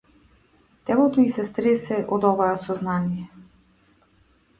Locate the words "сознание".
2.63-3.27